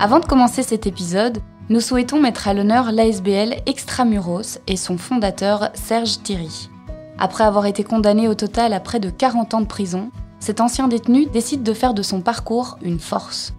[0.00, 1.38] Avant de commencer cet épisode,
[1.70, 6.70] nous souhaitons mettre à l'honneur l'ASBL Extramuros et son fondateur Serge Thierry.
[7.18, 10.86] Après avoir été condamné au total à près de 40 ans de prison, cet ancien
[10.86, 13.54] détenu décide de faire de son parcours une force.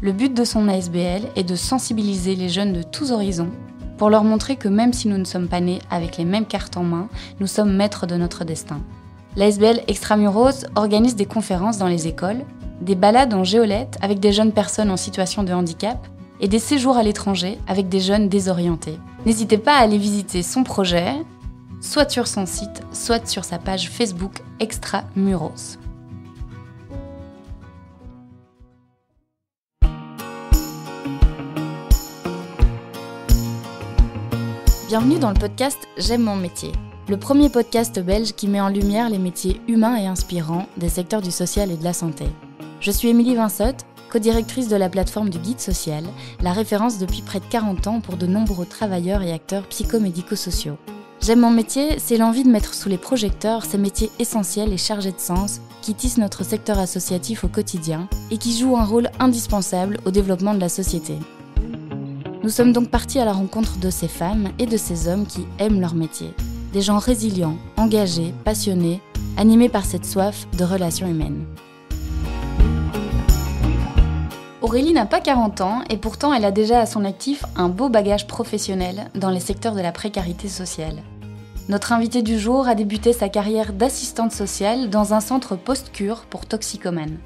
[0.00, 3.50] Le but de son ASBL est de sensibiliser les jeunes de tous horizons
[3.98, 6.78] pour leur montrer que même si nous ne sommes pas nés avec les mêmes cartes
[6.78, 8.80] en main, nous sommes maîtres de notre destin.
[9.36, 12.46] L'ASBL Extramuros organise des conférences dans les écoles,
[12.82, 16.06] des balades en géolette avec des jeunes personnes en situation de handicap
[16.40, 18.98] et des séjours à l'étranger avec des jeunes désorientés.
[19.24, 21.14] N'hésitez pas à aller visiter son projet,
[21.80, 25.78] soit sur son site, soit sur sa page Facebook Extramuros.
[34.88, 36.72] Bienvenue dans le podcast J'aime mon métier,
[37.08, 41.22] le premier podcast belge qui met en lumière les métiers humains et inspirants des secteurs
[41.22, 42.26] du social et de la santé.
[42.82, 46.02] Je suis Émilie Vinsotte, co-directrice de la plateforme du Guide Social,
[46.42, 50.76] la référence depuis près de 40 ans pour de nombreux travailleurs et acteurs psychomédico-sociaux.
[51.20, 55.12] J'aime mon métier, c'est l'envie de mettre sous les projecteurs ces métiers essentiels et chargés
[55.12, 60.00] de sens qui tissent notre secteur associatif au quotidien et qui jouent un rôle indispensable
[60.04, 61.14] au développement de la société.
[62.42, 65.46] Nous sommes donc partis à la rencontre de ces femmes et de ces hommes qui
[65.60, 66.34] aiment leur métier.
[66.72, 69.00] Des gens résilients, engagés, passionnés,
[69.36, 71.44] animés par cette soif de relations humaines.
[74.62, 77.88] Aurélie n'a pas 40 ans et pourtant elle a déjà à son actif un beau
[77.88, 81.02] bagage professionnel dans les secteurs de la précarité sociale.
[81.68, 86.46] Notre invitée du jour a débuté sa carrière d'assistante sociale dans un centre post-cure pour
[86.46, 87.18] toxicomanes.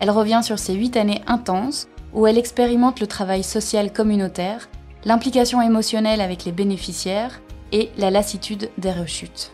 [0.00, 4.68] Elle revient sur ses 8 années intenses où elle expérimente le travail social communautaire,
[5.06, 7.40] l'implication émotionnelle avec les bénéficiaires
[7.72, 9.50] et la lassitude des rechutes.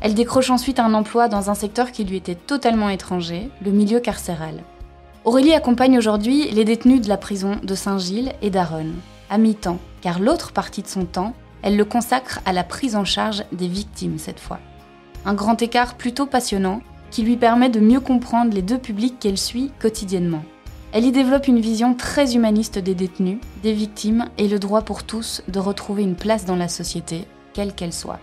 [0.00, 4.00] Elle décroche ensuite un emploi dans un secteur qui lui était totalement étranger, le milieu
[4.00, 4.62] carcéral.
[5.24, 8.94] Aurélie accompagne aujourd'hui les détenus de la prison de Saint-Gilles et d'Aronne,
[9.28, 13.04] à mi-temps, car l'autre partie de son temps, elle le consacre à la prise en
[13.04, 14.60] charge des victimes cette fois.
[15.24, 19.38] Un grand écart plutôt passionnant qui lui permet de mieux comprendre les deux publics qu'elle
[19.38, 20.44] suit quotidiennement.
[20.92, 25.02] Elle y développe une vision très humaniste des détenus, des victimes et le droit pour
[25.02, 28.20] tous de retrouver une place dans la société, quelle qu'elle soit.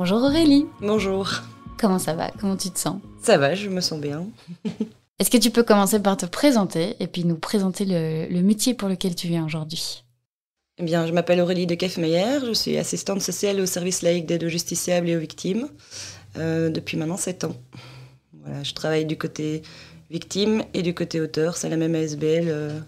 [0.00, 0.64] Bonjour Aurélie.
[0.80, 1.30] Bonjour.
[1.78, 2.30] Comment ça va?
[2.40, 3.02] Comment tu te sens?
[3.20, 4.28] Ça va, je me sens bien.
[5.18, 8.88] Est-ce que tu peux commencer par te présenter et puis nous présenter le, métier pour
[8.88, 10.02] lequel tu viens aujourd'hui?
[10.78, 14.42] Eh bien, je m'appelle Aurélie de Kefmeyer, je suis assistante sociale au service laïque d'aide
[14.42, 15.68] aux justiciables et aux victimes
[16.38, 17.56] euh, depuis maintenant 7 ans.
[18.42, 19.60] Voilà, je travaille du côté
[20.08, 22.80] victime et du côté auteur, c'est la même ASBL euh,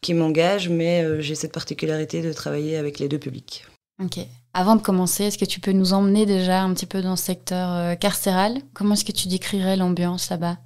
[0.00, 3.66] qui m'engage, mais euh, j'ai cette particularité de travailler avec les deux publics.
[4.02, 4.26] Ok.
[4.54, 7.24] Avant de commencer, est-ce que tu peux nous emmener déjà un petit peu dans ce
[7.24, 8.58] secteur euh, carcéral?
[8.74, 10.58] Comment est-ce que tu décrirais l'ambiance là-bas?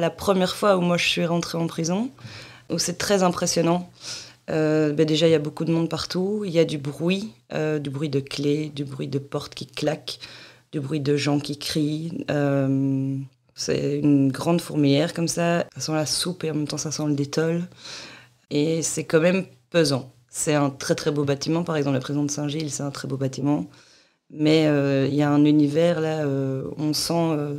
[0.00, 2.10] La première fois où moi je suis rentrée en prison,
[2.68, 3.90] où c'est très impressionnant.
[4.50, 6.42] Euh, ben déjà, il y a beaucoup de monde partout.
[6.44, 9.66] Il y a du bruit, euh, du bruit de clés, du bruit de portes qui
[9.66, 10.18] claquent,
[10.72, 12.24] du bruit de gens qui crient.
[13.54, 15.64] c'est une grande fourmilière comme ça.
[15.76, 17.68] Ça sent la soupe et en même temps ça sent le détol.
[18.50, 20.10] Et c'est quand même pesant.
[20.30, 21.64] C'est un très très beau bâtiment.
[21.64, 23.66] Par exemple, la prison de Saint-Gilles, c'est un très beau bâtiment.
[24.30, 27.58] Mais euh, il y a un univers là, euh, on, sent, euh,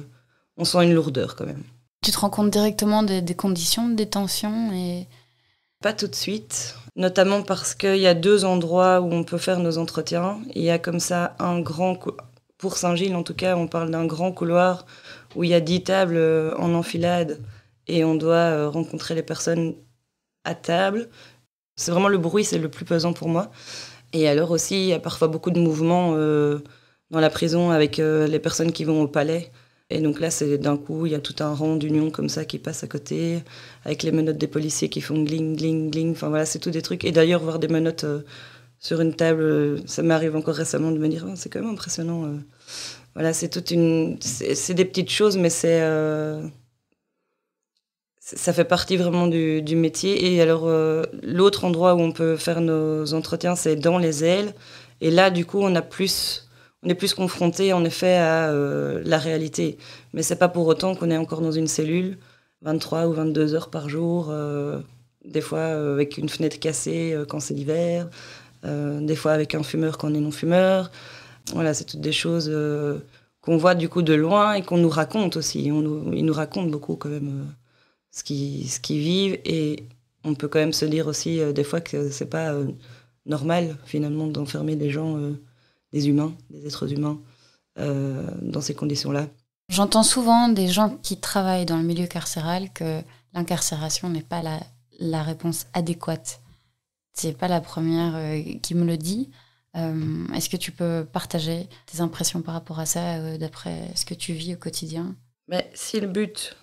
[0.57, 1.63] on sent une lourdeur quand même.
[2.03, 5.07] Tu te rends compte directement des, conditions de détention et...
[5.81, 9.59] Pas tout de suite, notamment parce qu'il y a deux endroits où on peut faire
[9.59, 10.39] nos entretiens.
[10.53, 11.97] Il y a comme ça un grand...
[12.57, 14.85] Pour Saint-Gilles, en tout cas, on parle d'un grand couloir
[15.35, 17.39] où il y a dix tables en enfilade
[17.87, 19.75] et on doit rencontrer les personnes
[20.43, 21.09] à table.
[21.79, 23.51] C'est vraiment le bruit, c'est le plus pesant pour moi.
[24.11, 26.59] Et alors aussi, il y a parfois beaucoup de mouvements euh,
[27.09, 29.49] dans la prison avec euh, les personnes qui vont au palais.
[29.89, 32.43] Et donc là, c'est d'un coup, il y a tout un rang d'union comme ça
[32.43, 33.39] qui passe à côté,
[33.85, 36.11] avec les menottes des policiers qui font gling, gling, gling.
[36.11, 37.05] Enfin voilà, c'est tout des trucs.
[37.05, 38.23] Et d'ailleurs, voir des menottes euh,
[38.77, 42.29] sur une table, ça m'arrive encore récemment de me dire, oh, c'est quand même impressionnant.
[43.13, 44.17] Voilà, c'est toute une.
[44.21, 45.81] C'est des petites choses, mais c'est
[48.35, 50.33] ça fait partie vraiment du, métier.
[50.33, 54.53] Et alors, euh, l'autre endroit où on peut faire nos entretiens, c'est dans les ailes.
[55.01, 56.47] Et là, du coup, on a plus,
[56.83, 59.77] on est plus confronté, en effet, à euh, la réalité.
[60.13, 62.17] Mais c'est pas pour autant qu'on est encore dans une cellule
[62.61, 64.79] 23 ou 22 heures par jour, euh,
[65.25, 68.09] des fois avec une fenêtre cassée quand c'est l'hiver,
[68.63, 70.91] des fois avec un fumeur quand on est non-fumeur.
[71.53, 72.51] Voilà, c'est toutes des choses
[73.41, 75.69] qu'on voit du coup de loin et qu'on nous raconte aussi.
[75.71, 77.45] On ils nous racontent beaucoup quand même
[78.11, 79.87] ce qu'ils ce qui vivent et
[80.23, 82.67] on peut quand même se dire aussi euh, des fois que c'est pas euh,
[83.25, 85.41] normal finalement d'enfermer des gens, euh,
[85.93, 87.19] des humains, des êtres humains
[88.41, 89.29] dans ces conditions-là.
[89.69, 93.01] J'entends souvent des gens qui travaillent dans le milieu carcéral que
[93.33, 94.59] l'incarcération n'est pas la,
[94.99, 96.41] la, réponse adéquate.
[97.13, 99.29] C'est pas la première euh, qui me le dit.
[99.77, 104.05] Euh, est-ce que tu peux partager tes impressions par rapport à ça, euh, d'après ce
[104.05, 105.15] que tu vis au quotidien?
[105.47, 106.57] Mais si le but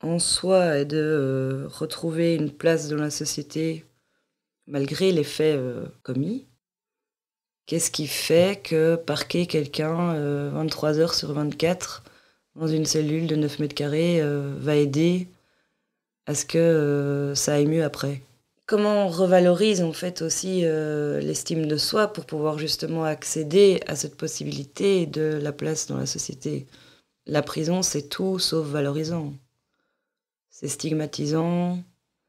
[0.00, 3.84] en soi est de retrouver une place dans la société
[4.66, 5.60] malgré les faits
[6.02, 6.46] commis,
[7.66, 10.14] qu'est-ce qui fait que parquer quelqu'un
[10.50, 12.04] 23 heures sur 24
[12.56, 15.28] dans une cellule de 9 mètres carrés euh, va aider
[16.26, 18.22] à ce que euh, ça aille mieux après?
[18.66, 23.96] Comment on revalorise en fait aussi euh, l'estime de soi pour pouvoir justement accéder à
[23.96, 26.66] cette possibilité de la place dans la société?
[27.26, 29.32] La prison, c'est tout sauf valorisant.
[30.60, 31.78] C'est stigmatisant,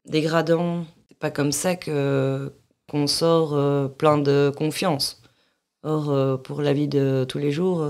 [0.05, 0.85] dégradant.
[1.09, 2.53] C'est pas comme ça que
[2.89, 5.21] qu'on sort plein de confiance.
[5.83, 7.85] Or, pour la vie de tous les jours,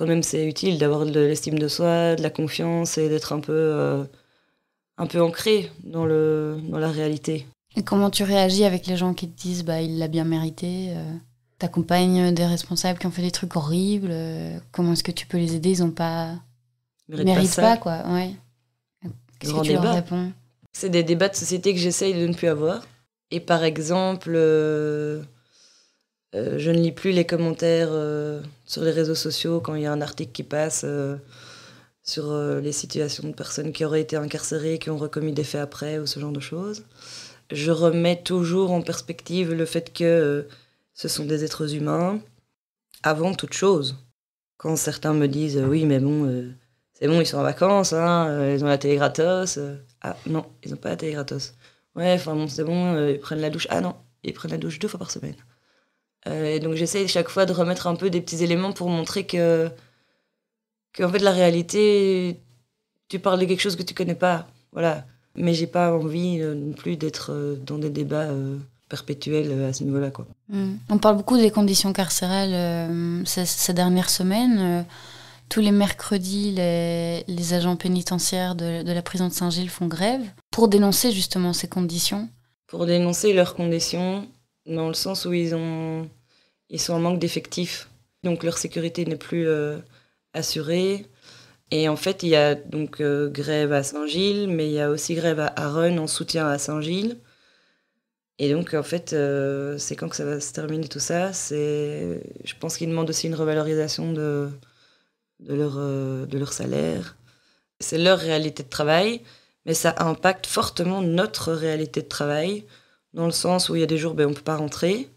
[0.00, 3.40] quand même c'est utile d'avoir de l'estime de soi, de la confiance et d'être un
[3.40, 4.02] peu, euh,
[4.96, 7.46] un peu ancré dans, le, dans la réalité.
[7.76, 10.94] Et comment tu réagis avec les gens qui te disent bah il l'a bien mérité
[10.96, 11.12] euh,
[11.58, 15.36] T'accompagnes des responsables qui ont fait des trucs horribles euh, Comment est-ce que tu peux
[15.36, 15.68] les aider?
[15.68, 16.36] Ils ont pas
[17.06, 18.02] méritent, méritent pas, quoi.
[18.08, 18.30] Ouais.
[19.40, 20.32] Qu'est-ce que tu leur réponds
[20.72, 22.86] C'est des débats de société que j'essaye de ne plus avoir.
[23.30, 25.22] Et par exemple, euh,
[26.34, 29.92] je ne lis plus les commentaires euh, sur les réseaux sociaux quand il y a
[29.92, 31.16] un article qui passe euh,
[32.02, 35.98] sur les situations de personnes qui auraient été incarcérées, qui ont recommis des faits après
[35.98, 36.84] ou ce genre de choses.
[37.52, 40.46] Je remets toujours en perspective le fait que
[40.94, 42.20] ce sont des êtres humains
[43.02, 43.96] avant toute chose.
[44.56, 46.52] Quand certains me disent oui mais bon
[47.00, 49.58] c'est bon ils sont en vacances, hein, ils ont la télé gratos.
[50.02, 51.54] ah non ils n'ont pas la télé gratos.
[51.96, 53.66] Ouais enfin bon c'est bon ils prennent la douche.
[53.70, 55.36] Ah non ils prennent la douche deux fois par semaine.
[56.26, 59.70] Euh, donc j'essaye chaque fois de remettre un peu des petits éléments pour montrer que,
[60.92, 62.40] que en fait la réalité,
[63.08, 65.06] tu parles de quelque chose que tu connais pas, voilà.
[65.36, 68.28] Mais j'ai pas envie euh, non plus d'être euh, dans des débats
[68.88, 70.26] perpétuels à ce niveau-là, quoi.
[70.48, 70.72] Mm.
[70.90, 74.84] On parle beaucoup des conditions carcérales ces, dernières semaines.
[75.50, 81.10] Tous les mercredis, les, agents pénitentiaires de, la prison de Saint-Gilles font grève pour dénoncer
[81.10, 82.30] justement ces conditions.
[82.68, 84.28] Pour dénoncer leurs conditions,
[84.64, 86.08] dans le sens où ils, ont,
[86.70, 87.90] ils sont en manque d'effectifs.
[88.22, 89.78] Donc leur sécurité n'est plus euh,
[90.34, 91.06] assurée.
[91.72, 94.88] Et en fait, il y a donc euh, grève à Saint-Gilles, mais il y a
[94.88, 97.18] aussi grève à Aron en soutien à Saint-Gilles.
[98.38, 101.32] Et donc, en fait, euh, c'est quand que ça va se terminer tout ça?
[101.32, 104.48] Je pense qu'ils demandent aussi une revalorisation de,
[105.40, 105.74] de, leur,
[106.26, 107.16] de leur salaire.
[107.80, 109.22] C'est leur réalité de travail,
[109.66, 112.64] mais ça impacte fortement notre réalité de travail
[113.14, 115.08] dans le sens où il y a des jours, ben, on ne peut pas rentrer,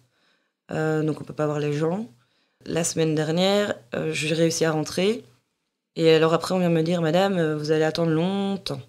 [0.72, 2.10] euh, donc on ne peut pas voir les gens.
[2.66, 5.24] La semaine dernière, euh, j'ai réussi à rentrer,
[5.96, 8.81] et alors après on vient me dire, Madame, euh, vous allez attendre longtemps.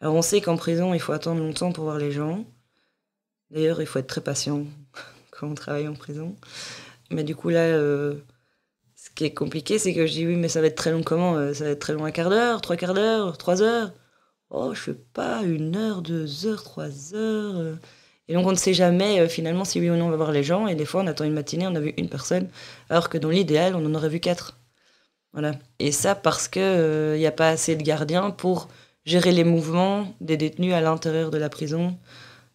[0.00, 2.44] Alors on sait qu'en prison, il faut attendre longtemps pour voir les gens.
[3.50, 4.64] D'ailleurs, il faut être très patient
[5.30, 6.34] quand on travaille en prison.
[7.10, 7.78] Mais du coup, là,
[9.14, 11.54] qui est compliqué, c'est que je dis oui, mais ça va être très long comment
[11.54, 13.92] Ça va être très long un quart d'heure, trois quarts d'heure, trois heures
[14.50, 17.76] Oh, je sais pas, une heure, deux heures, trois heures.
[18.28, 20.32] Et donc on ne sait jamais euh, finalement si oui ou non on va voir
[20.32, 20.66] les gens.
[20.66, 22.48] Et des fois on attend une matinée, on a vu une personne,
[22.88, 24.58] alors que dans l'idéal on en aurait vu quatre.
[25.32, 25.52] Voilà.
[25.80, 28.68] Et ça parce qu'il n'y euh, a pas assez de gardiens pour
[29.04, 31.98] gérer les mouvements des détenus à l'intérieur de la prison.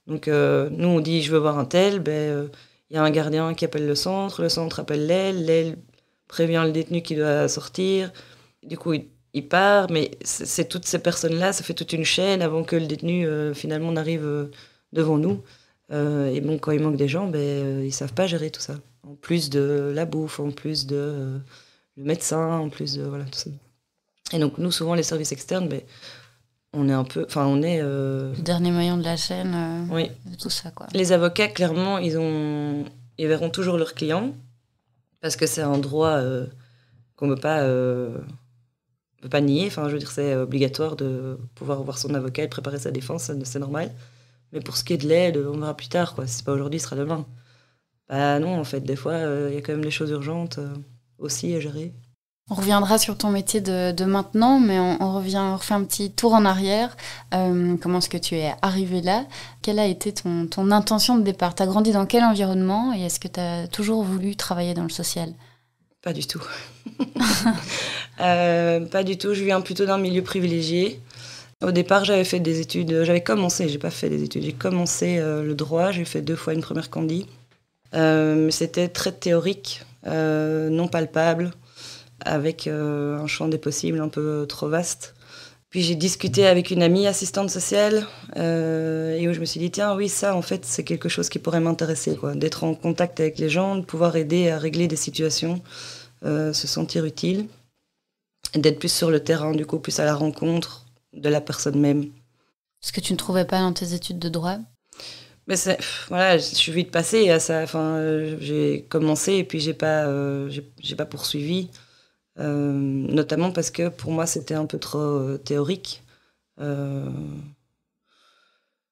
[0.07, 2.49] Donc euh, nous on dit je veux voir un tel, ben
[2.89, 5.77] il y a un gardien qui appelle le centre, le centre appelle l'aile, l'aile
[6.29, 8.13] prévient le détenu qui doit sortir.
[8.63, 12.41] Du coup il, il part, mais c'est toutes ces personnes-là, ça fait toute une chaîne
[12.41, 14.49] avant que le détenu finalement n'arrive
[14.93, 15.43] devant nous.
[15.91, 18.61] Euh, et bon, quand il manque des gens, ben, euh, ils savent pas gérer tout
[18.61, 18.75] ça.
[19.07, 21.37] En plus de la bouffe, en plus de euh,
[21.97, 23.49] le médecin, en plus de voilà tout ça.
[24.31, 25.81] Et donc nous, souvent, les services externes, ben,
[26.73, 29.87] on est un peu, enfin, on est le dernier maillon de la chaîne.
[29.91, 30.11] oui.
[30.39, 30.85] tout ça quoi.
[30.93, 32.85] Les avocats, clairement, ils ont,
[33.17, 34.35] ils verront toujours leurs clients
[35.21, 36.21] parce que c'est un droit
[37.15, 37.63] qu'on ne peut pas
[39.21, 39.67] peut pas nier.
[39.67, 43.59] Enfin, je dire, c'est obligatoire de pouvoir voir son avocat et préparer sa défense, c'est
[43.59, 43.91] normal.
[44.51, 46.15] Mais pour ce qui est de l'aide, on verra plus tard.
[46.15, 46.27] Quoi.
[46.27, 47.25] Si c'est pas aujourd'hui, ce sera demain.
[48.09, 50.57] Bah non, en fait, des fois, euh, il y a quand même les choses urgentes
[50.59, 50.73] euh,
[51.19, 51.93] aussi à gérer.
[52.49, 56.33] On reviendra sur ton métier de, maintenant, mais on, revient, on refait un petit tour
[56.33, 56.97] en arrière.
[57.33, 59.25] Euh, comment est-ce que tu es arrivé là?
[59.61, 61.53] Quelle a été ton, intention de départ?
[61.53, 64.83] Tu as grandi dans quel environnement et est-ce que tu as toujours voulu travailler dans
[64.83, 65.33] le social?
[66.01, 66.41] Pas du tout.
[68.17, 69.33] pas du tout.
[69.33, 71.01] Je viens plutôt d'un milieu privilégié.
[71.61, 75.17] Au départ, j'avais fait des études, j'avais commencé, j'ai pas fait des études, j'ai commencé
[75.19, 77.25] euh, le droit, j'ai fait deux fois une première candie.
[77.93, 81.51] Euh, mais c'était très théorique, euh, non palpable.
[82.21, 85.15] Avec un champ des possibles un peu trop vaste.
[85.69, 89.95] Puis j'ai discuté avec une amie assistante sociale et où je me suis dit tiens
[89.95, 93.37] oui ça en fait c'est quelque chose qui pourrait m'intéresser quoi d'être en contact avec
[93.37, 95.61] les gens de pouvoir aider à régler des situations
[96.23, 97.45] se sentir utile
[98.55, 102.09] d'être plus sur le terrain du coup plus à la rencontre de la personne même
[102.81, 104.57] ce que tu ne trouvais pas dans tes études de droit?
[105.47, 105.55] Mais
[106.09, 107.63] voilà, je suis vite passée à ça.
[107.63, 110.49] Enfin, euh, j'ai commencé et puis j'ai pas, euh,
[110.79, 111.69] j'ai pas poursuivi,
[112.37, 116.03] euh, notamment parce que pour moi c'était un peu trop théorique.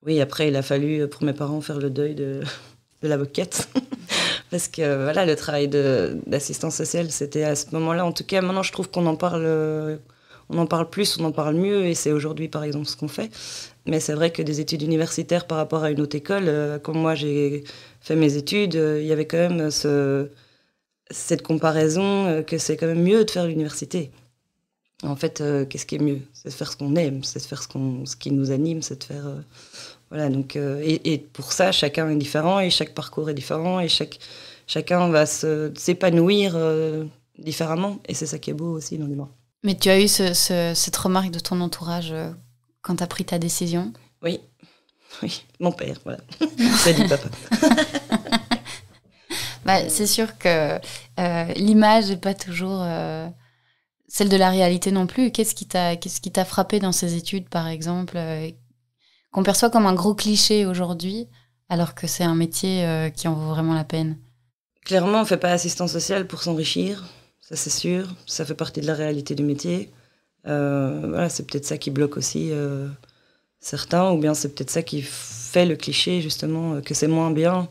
[0.05, 2.41] Oui, après il a fallu pour mes parents faire le deuil de,
[3.01, 3.69] de l'avocate.
[4.51, 8.05] parce que voilà, le travail d'assistance sociale, c'était à ce moment-là.
[8.05, 9.99] En tout cas, maintenant je trouve qu'on en parle
[10.49, 13.07] on en parle plus, on en parle mieux, et c'est aujourd'hui par exemple ce qu'on
[13.07, 13.29] fait.
[13.85, 16.97] Mais c'est vrai que des études universitaires par rapport à une autre école, euh, comme
[16.97, 17.63] moi j'ai
[18.01, 20.29] fait mes études, euh, il y avait quand même ce,
[21.11, 24.11] cette comparaison euh, que c'est quand même mieux de faire l'université.
[25.03, 26.21] En fait, qu'est-ce qui est mieux?
[26.33, 28.81] C'est de faire ce qu'on aime, c'est de faire ce, qu'on, ce qui nous anime,
[28.81, 29.25] c'est de faire.
[30.09, 33.89] voilà, donc, et, et, pour ça, chacun est différent, et chaque parcours est différent, et
[33.89, 34.17] chaque,
[34.65, 36.57] chacun va se, s'épanouir
[37.37, 39.15] différemment, et c'est ça qui est beau aussi dans le.
[39.63, 42.31] Mais tu as eu cette remarque de ton entourage euh,
[42.81, 43.91] quand tu as pris ta décision?
[44.21, 44.39] Oui,
[45.23, 46.19] oui, mon père, voilà.
[46.39, 47.29] Dit papa.
[49.67, 50.79] bah, c'est sûr que
[51.19, 53.27] euh, l'image n'est pas toujours euh,
[54.07, 55.31] celle de la réalité non plus.
[55.31, 58.17] Qu'est-ce qui t'a qu'est-ce qui t'a frappé dans ces études, par exemple,
[59.31, 61.27] qu'on perçoit comme un gros cliché aujourd'hui,
[61.69, 64.17] alors que c'est un métier qui en vaut vraiment la peine?
[64.85, 67.03] Clairement, on ne fait pas assistance sociale pour s'enrichir
[67.47, 68.13] ça c'est sûr.
[68.25, 69.89] Ça fait partie de la réalité du métier.
[70.47, 72.89] Euh, voilà, c'est peut-être ça qui bloque aussi euh,
[73.61, 77.31] certains, ou bien c'est peut-être ça qui fait le cliché, justement, euh, que c'est moins
[77.31, 77.69] bien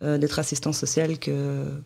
[0.00, 1.82] d'être assistant social que,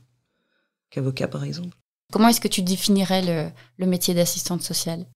[0.90, 1.76] qu'avocat, par exemple.
[2.12, 5.07] Comment est-ce que tu définirais le, le métier d'assistante sociale?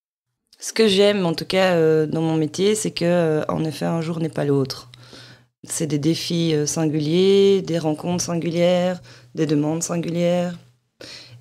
[0.61, 4.21] Ce que j'aime, en tout cas, dans mon métier, c'est que, en effet, un jour
[4.21, 4.91] n'est pas l'autre.
[5.65, 9.03] C'est des défis singuliers, des rencontres singulières,
[9.35, 10.57] des demandes singulières.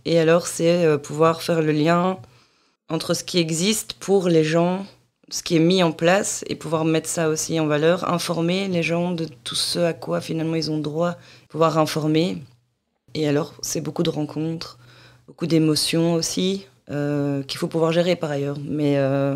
[0.06, 2.20] Et alors, c'est euh, pouvoir faire le lien
[2.90, 4.86] entre ce qui existe pour les gens,
[5.34, 8.84] ce qui est mis en place, et pouvoir mettre ça aussi en valeur, informer les
[8.84, 11.16] gens de tout ce à quoi finalement ils ont droit,
[11.50, 12.38] pouvoir informer.
[13.16, 14.78] Et alors, c'est beaucoup de rencontres,
[15.28, 18.58] beaucoup d'émotions aussi, euh, qu'il faut pouvoir gérer par ailleurs.
[18.64, 19.36] Mais, euh,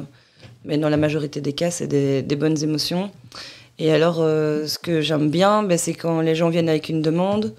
[0.65, 3.09] mais dans la majorité des cas, c'est des, bonnes émotions.
[3.79, 7.55] Et alors, ce que j'aime bien, ben, c'est quand les gens viennent avec une demande,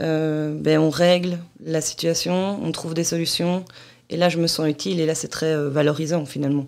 [0.00, 3.64] euh, ben, on règle la situation, on trouve des solutions.
[4.10, 6.66] Et là, je me sens utile et là, c'est très euh, valorisant finalement.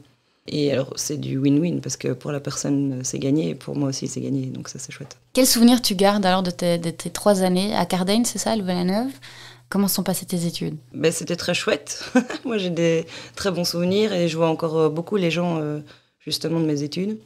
[0.50, 3.90] Et alors, c'est du win-win parce que pour la personne, c'est gagné et pour moi
[3.90, 4.46] aussi, c'est gagné.
[4.46, 5.16] Donc, ça, c'est chouette.
[5.32, 9.12] Quel souvenir tu gardes alors de tes, trois années à Cardaigne, c'est ça, Louvain-la-Neuve?
[9.68, 10.76] Comment sont passées tes études?
[10.94, 12.10] Ben, C'était très chouette.
[12.44, 13.04] moi, j'ai des
[13.36, 15.60] très bons souvenirs et je vois encore euh, beaucoup les gens
[16.18, 17.18] justement de mes études.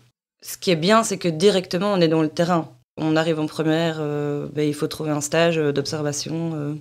[0.42, 2.68] Ce qui est bien, c'est que directement, on est dans le terrain.
[2.96, 6.74] On arrive en première, euh, ben, il faut trouver un stage euh, d'observation euh,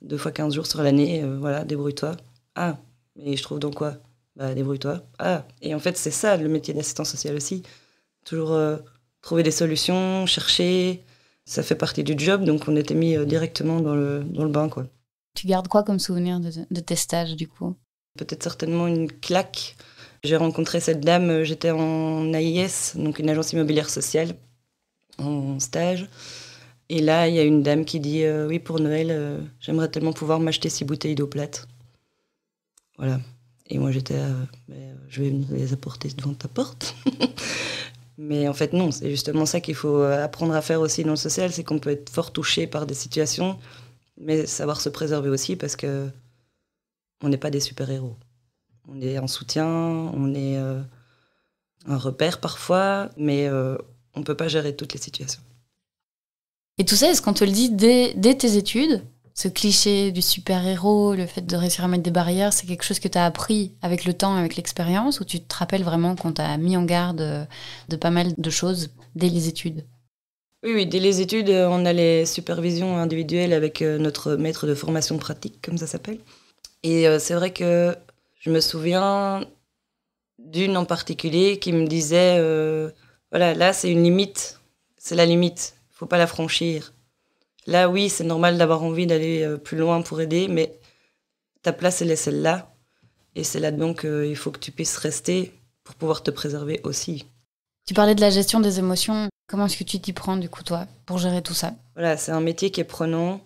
[0.00, 1.22] deux fois 15 jours sur l'année.
[1.38, 2.16] voilà, débrouille-toi.
[2.56, 2.76] Ah,
[3.16, 3.94] mais je trouve donc quoi?
[4.36, 5.02] Bah, débrouille-toi.
[5.18, 7.62] Ah, et en fait, c'est ça le métier d'assistant social aussi.
[8.24, 8.58] Toujours
[9.20, 11.04] trouver des solutions, chercher.
[11.44, 14.68] Ça fait partie du job, donc on était mis directement dans le, dans le bain,
[14.68, 14.86] quoi.
[15.34, 17.74] Tu gardes quoi comme souvenir de, de tes stages, du coup?
[18.16, 19.76] Peut-être certainement une claque.
[20.22, 24.36] J'ai rencontré cette dame, j'étais en AIS, donc une agence immobilière sociale
[25.18, 26.08] en stage.
[26.88, 29.90] Et là, il y a une dame qui dit euh, Oui, pour Noël, euh, j'aimerais
[29.90, 31.66] tellement pouvoir m'acheter six bouteilles d'eau plate.
[32.98, 33.20] Voilà.
[33.68, 36.94] Et moi, j'étais euh, ben, Je vais les apporter devant ta porte.
[38.18, 41.16] Mais en fait, non, c'est justement ça qu'il faut apprendre à faire aussi dans le
[41.16, 43.58] social c'est qu'on peut être fort touché par des situations,
[44.18, 46.08] mais savoir se préserver aussi parce que
[47.22, 48.14] on n'est pas des super-héros.
[48.86, 54.76] On est en soutien, on est un repère parfois, mais on ne peut pas gérer
[54.76, 55.42] toutes les situations.
[56.78, 59.02] Et tout ça, est-ce qu'on te le dit dès, tes études?
[59.34, 63.00] Ce cliché du super-héros, le fait de réussir à mettre des barrières, c'est quelque chose
[63.00, 66.32] que tu as appris avec le temps, avec l'expérience, ou tu te rappelles vraiment qu'on
[66.32, 67.46] t'a mis en garde
[67.88, 69.84] de pas mal de choses dès les études?
[70.64, 74.76] Oui, oui, dès les études, on a les supervisions individuelles avec euh, notre maître de
[74.76, 76.18] formation pratique, comme ça s'appelle.
[76.84, 77.96] Et euh, c'est vrai que
[78.38, 79.44] je me souviens
[80.38, 82.90] d'une en particulier qui me disait euh,
[83.30, 84.60] voilà, là, c'est une limite.
[84.98, 85.74] C'est la limite.
[85.90, 86.92] Faut pas la franchir.
[87.66, 90.78] Là, oui, c'est normal d'avoir envie d'aller euh, plus loin pour aider, mais
[91.62, 92.74] ta place, elle est celle-là.
[93.34, 95.52] Et c'est là-dedans qu'il faut que tu puisses rester
[95.84, 97.26] pour pouvoir te préserver aussi.
[97.86, 99.28] Tu parlais de la gestion des émotions.
[99.48, 101.74] Comment est-ce que tu t'y prends, du coup, toi, pour gérer tout ça?
[101.94, 103.40] Voilà, c'est un métier qui est prenant.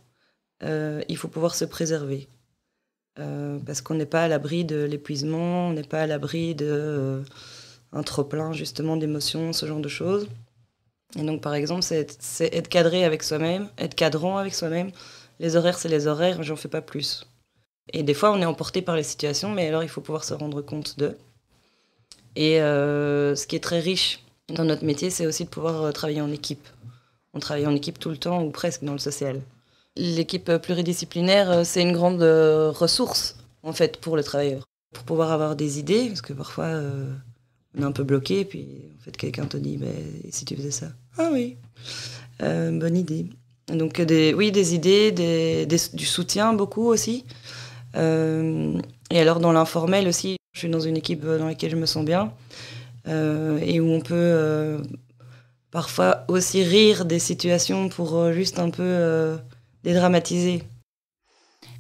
[0.63, 2.29] Euh, il faut pouvoir se préserver.
[3.17, 7.23] parce qu'on n'est pas à l'abri de l'épuisement, on n'est pas à l'abri de
[7.93, 10.29] un trop-plein justement d'émotions, ce genre de choses.
[11.15, 14.91] Et donc, par exemple, c'est être cadré avec soi-même, être cadrant avec soi-même.
[15.39, 17.27] Les horaires, c'est les horaires, j'en fais pas plus.
[17.93, 20.35] Et des fois, on est emporté par les situations, mais alors il faut pouvoir se
[20.35, 21.17] rendre compte d'eux.
[22.35, 25.93] Et euh, ce qui est très riche dans notre métier, c'est aussi de pouvoir euh,
[25.93, 26.67] travailler en équipe.
[27.33, 29.41] On travaille en équipe tout le temps, ou presque, dans le social.
[29.97, 34.65] L'équipe pluridisciplinaire, euh, c'est une grande ressource, en fait, pour le travailleur.
[34.93, 36.81] Pour pouvoir avoir des idées, parce que parfois,
[37.76, 38.66] on est un peu bloqué, puis
[38.99, 40.87] en fait, quelqu'un te dit, mais si tu faisais ça?
[41.18, 41.56] Ah oui,
[42.40, 43.26] bonne idée.
[43.68, 47.25] Donc, des, oui, des idées, des, du soutien beaucoup aussi.
[47.95, 52.02] et alors, dans l'informel aussi, je suis dans une équipe dans laquelle je me sens
[52.02, 52.33] bien
[53.09, 54.78] euh, et où on peut euh,
[55.71, 59.37] parfois aussi rire des situations pour euh, juste un peu
[59.85, 60.62] dédramatiser.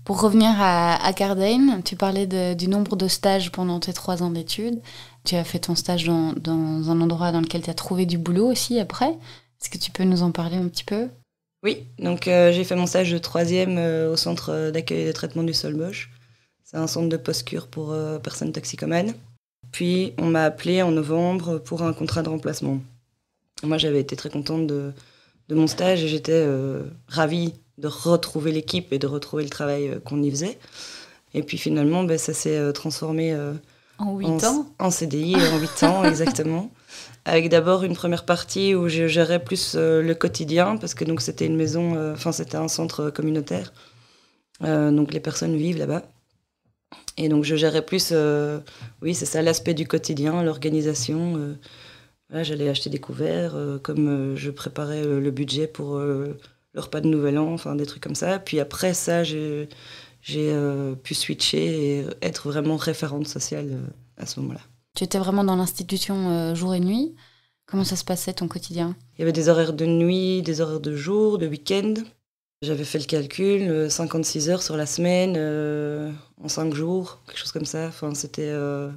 [0.04, 1.12] Pour revenir à, à
[1.82, 4.80] tu parlais du nombre de stages pendant tes trois ans d'études.
[5.26, 8.16] Tu as fait ton stage dans, dans un endroit dans lequel tu as trouvé du
[8.16, 9.10] boulot aussi après.
[9.60, 11.08] Est-ce que tu peux nous en parler un petit peu?
[11.62, 13.76] Oui, donc j'ai fait mon stage de troisième
[14.10, 16.10] au centre d'accueil et de traitement du sol Bosch.
[16.66, 19.14] C'est un centre de post-cure pour euh, personnes toxicomanes.
[19.70, 22.80] Puis on m'a appelé en novembre pour un contrat de remplacement.
[23.62, 24.92] Moi j'avais été très contente de,
[25.48, 30.00] mon stage et j'étais euh, ravie de retrouver l'équipe et de retrouver le travail euh,
[30.00, 30.58] qu'on y faisait.
[31.34, 33.36] Et puis finalement, ben, ça s'est transformé
[33.98, 36.70] en 8 ans En CDI, en 8 ans exactement.
[37.24, 41.46] Avec d'abord une première partie où je gérais plus le quotidien, parce que donc c'était
[41.46, 43.72] une maison, enfin c'était un centre communautaire.
[44.60, 46.02] donc les personnes vivent là-bas.
[47.16, 48.60] Et donc je gérais plus, euh,
[49.02, 51.36] oui, c'est ça, l'aspect du quotidien, l'organisation.
[51.36, 56.36] Euh, j'allais acheter des couverts, euh, comme je préparais le budget pour le
[56.74, 58.38] repas de Nouvel An, enfin des trucs comme ça.
[58.38, 59.68] Puis après ça, j'ai
[61.02, 63.78] pu switcher et être vraiment référente sociale
[64.16, 64.60] à ce moment-là.
[64.96, 67.14] Tu étais vraiment dans l'institution jour et nuit.
[67.66, 68.96] Comment ça se passait ton quotidien?
[69.14, 71.94] Il y avait des horaires de nuit, des horaires de jour, de week-end.
[72.62, 75.36] J'avais fait le calcul, 56 heures sur la semaine,
[76.42, 77.86] en cinq jours, quelque chose comme ça.
[77.88, 78.94] Enfin, c'était, euh, je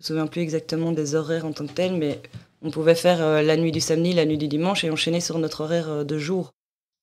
[0.00, 2.20] me souviens plus exactement des horaires en tant que tel, mais
[2.62, 5.38] on pouvait faire euh, la nuit du samedi, la nuit du dimanche et enchaîner sur
[5.38, 6.50] notre horaire euh, de jour.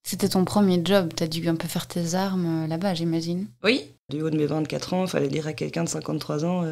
[0.07, 3.47] C'était ton premier job, t'as dû un peu faire tes armes là-bas, j'imagine.
[3.63, 6.65] Oui, du haut de mes 24 ans, il fallait dire à quelqu'un de 53 ans,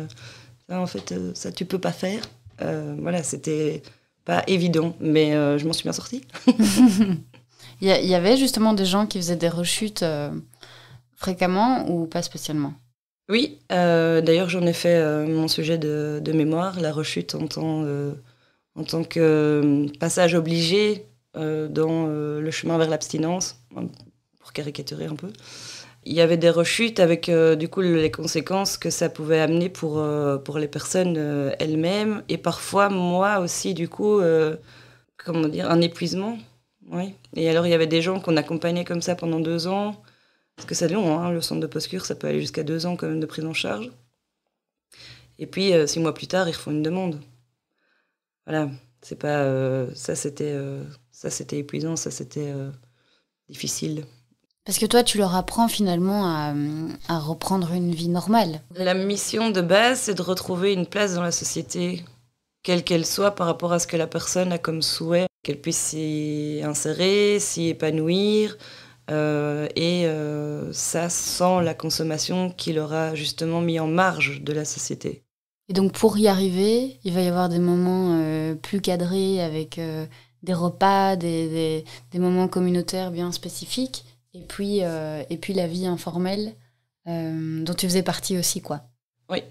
[0.69, 2.21] ça en fait, ça tu peux pas faire.
[2.59, 3.83] voilà, c'était
[4.23, 6.21] pas évident, mais je m'en suis bien sortie.
[7.81, 10.05] Il y, avait justement des gens qui faisaient des rechutes
[11.15, 12.73] fréquemment ou pas spécialement?
[13.29, 17.83] Oui, euh, d'ailleurs j'en ai fait euh, mon sujet de, mémoire, la rechute en tant,
[17.83, 18.13] euh,
[18.75, 23.59] en tant que passage obligé dans le chemin vers l'abstinence,
[24.39, 25.29] pour caricaturer un peu.
[26.07, 30.03] Il y avait des rechutes avec du coup les conséquences que ça pouvait amener pour,
[30.43, 31.17] pour les personnes
[31.59, 34.21] elles-mêmes et parfois moi aussi du coup,
[35.17, 36.37] comment dire, un épuisement.
[37.35, 39.95] Et alors il y avait des gens qu'on accompagnait comme ça pendant deux ans
[40.55, 42.95] parce que c'est long, hein, le centre de post-cure, ça peut aller jusqu'à deux ans
[42.95, 43.91] quand même de prise en charge.
[45.37, 47.19] Et puis, euh, six mois plus tard, ils refont une demande.
[48.45, 48.69] Voilà,
[49.01, 49.39] c'est pas.
[49.43, 50.83] Euh, ça, c'était euh,
[51.15, 52.53] ça c'était épuisant, ça, c'était
[53.47, 54.03] difficile.
[54.65, 56.53] Parce que toi, tu leur apprends finalement à,
[57.07, 58.61] à, reprendre une vie normale.
[58.75, 62.03] La mission de base, c'est de retrouver une place dans la société,
[62.63, 65.77] quelle qu'elle soit, par rapport à ce que la personne a comme souhait, qu'elle puisse
[65.77, 68.57] s'y insérer, s'y épanouir,
[69.11, 74.65] euh, et euh, ça sans la consommation qu'il aura justement mis en marge de la
[74.65, 75.23] société.
[75.69, 79.79] Et donc pour y arriver, il va y avoir des moments euh, plus cadrés avec
[80.45, 84.81] des repas, des, moments communautaires bien spécifiques, et puis,
[85.41, 86.53] puis la vie informelle
[87.05, 88.61] dont tu faisais partie aussi.
[88.61, 88.81] quoi.
[89.29, 89.43] Oui,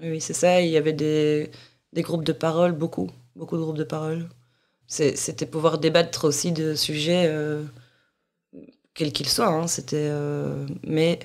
[0.00, 0.60] oui, c'est ça.
[0.60, 1.50] Il y avait des,
[1.96, 4.28] groupes de parole, beaucoup, beaucoup de groupes de parole.
[4.86, 7.28] C'était pouvoir débattre aussi de sujets
[8.94, 9.48] quel qu'il soit.
[9.48, 11.18] Hein, c'était, euh, mais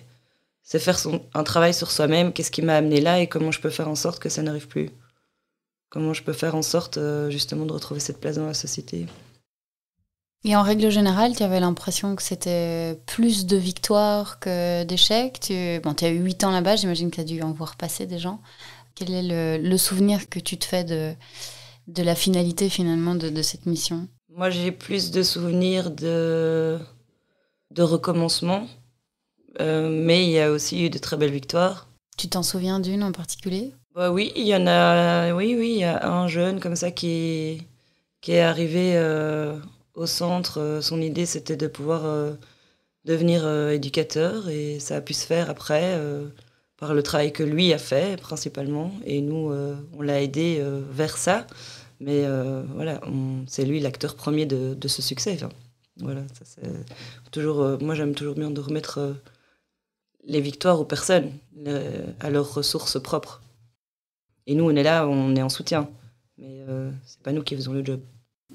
[0.63, 0.97] c'est faire
[1.33, 2.33] un travail sur soi-même.
[2.33, 4.67] Qu'est-ce qui m'a amené là et comment je peux faire en sorte que ça n'arrive
[4.67, 4.89] plus
[5.89, 9.08] Comment je peux faire en sorte euh, justement de retrouver cette place dans la société
[10.43, 15.39] Et en règle générale, tu avais l'impression que c'était plus de victoires que d'échecs.
[15.39, 18.06] Tu bon, as eu 8 ans là-bas, j'imagine que tu as dû en voir passer
[18.06, 18.41] des gens.
[18.95, 21.13] Quel est le, le, souvenir que tu te fais de,
[21.88, 24.08] de la finalité finalement de, de cette mission?
[24.30, 26.80] Moi, j'ai plus de souvenirs de
[27.71, 28.67] de recommencement,
[29.60, 31.88] euh, mais il y a aussi eu de très belles victoires.
[32.17, 33.73] Tu t'en souviens d'une en particulier?
[33.97, 35.33] Bah Oui, il y en a.
[35.33, 37.67] Oui, un jeune comme ça qui,
[38.27, 39.57] est arrivé euh,
[39.95, 40.79] au centre.
[40.83, 42.33] Son idée, c'était de pouvoir euh,
[43.05, 45.99] devenir éducateur et ça a pu se faire après
[46.77, 49.51] par le travail que lui a fait principalement, et nous,
[49.93, 51.47] on l'a aidé vers ça.
[51.99, 52.23] Mais
[52.75, 53.01] voilà,
[53.47, 55.39] c'est lui l'acteur premier de, ce succès.
[55.97, 56.21] voilà,
[57.31, 59.15] toujours, moi j'aime toujours bien de remettre
[60.25, 61.31] les victoires aux personnes,
[62.19, 63.41] à leurs ressources propres.
[64.47, 65.89] Et nous, on est là, on est en soutien.
[66.38, 67.99] Mais euh, c'est pas nous qui faisons le job.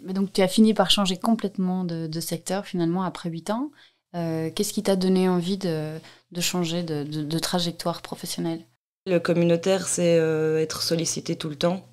[0.00, 3.70] Mais donc, tu as fini par changer complètement de, secteur finalement après 8 ans.
[4.14, 5.98] Euh, qu'est-ce qui t'a donné envie de,
[6.40, 8.64] changer de, trajectoire professionnelle?
[9.06, 11.86] Le communautaire, c'est euh, être sollicité tout le temps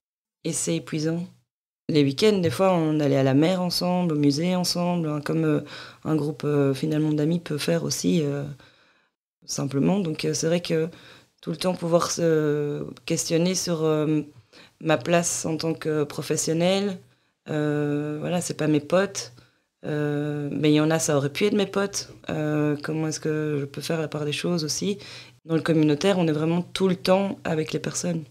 [0.44, 1.26] et c'est épuisant.
[1.90, 5.64] Les week-ends, des fois, on allait à la mer ensemble, au musée ensemble, hein, comme
[6.06, 8.24] un groupe finalement d'amis peut faire aussi
[9.46, 10.00] simplement.
[10.00, 10.88] Donc c'est vrai que
[11.42, 13.84] tout le temps pouvoir se questionner sur
[14.82, 17.00] ma place en tant que professionnelle.
[17.50, 19.34] Euh, voilà, c'est pas mes potes.
[19.86, 22.10] Euh, mais il y en a, ça aurait pu être mes potes.
[22.30, 24.98] Euh, comment est-ce que je peux faire la part des choses aussi?
[25.46, 28.24] Dans le communautaire, on est vraiment tout le temps avec les personnes.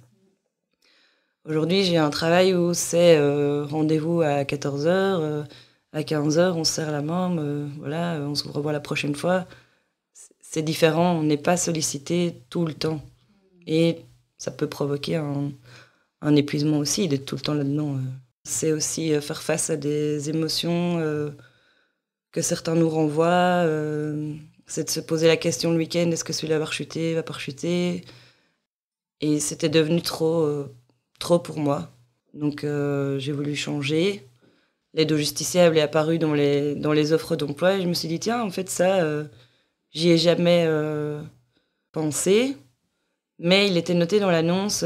[1.47, 3.19] Aujourd'hui, j'ai un travail où c'est
[3.63, 5.47] rendez-vous à 14h,
[5.95, 7.35] à 15h, on se serre la main,
[7.79, 9.47] voilà, on se revoit la prochaine fois.
[10.59, 13.01] C'est différent, on n'est pas sollicité tout le temps.
[13.69, 14.01] Et
[14.39, 17.95] ça peut provoquer un, épuisement aussi d'être tout le temps là-dedans.
[17.95, 18.01] Euh.
[18.43, 21.31] C'est aussi euh, faire face à des émotions euh,
[22.33, 23.63] que certains nous renvoient.
[24.67, 27.35] c'est de se poser la question le week-end est-ce que celui-là va rechuter, va pas
[27.35, 28.05] rechuter?
[29.21, 30.45] Et c'était devenu trop,
[31.21, 31.93] trop pour moi.
[32.35, 32.67] Donc
[33.19, 34.27] j'ai voulu changer.
[34.93, 38.09] L'aide au justiciable est apparue dans les, dans les offres d'emploi et je me suis
[38.09, 39.05] dit tiens, en fait, ça,
[39.93, 40.69] j'y ai jamais
[41.93, 42.57] pensé.
[43.41, 44.85] Mais il était noté dans l'annonce